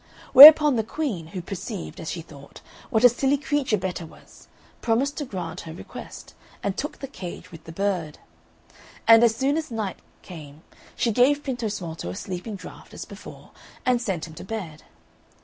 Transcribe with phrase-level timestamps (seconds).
[0.33, 4.47] Whereupon the Queen, who perceived, as she thought, what a silly creature Betta was,
[4.81, 8.17] promised to grant her request, and took the cage with the bird.
[9.07, 10.63] And as soon as night came
[10.95, 13.51] she gave Pintosmalto a sleeping draught as before,
[13.85, 14.81] and sent him to bed.